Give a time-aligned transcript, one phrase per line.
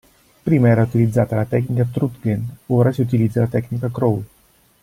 [0.43, 4.23] Prima era utilizzata la tecnica "trudgen" ora si utilizza la tecnica "crawl".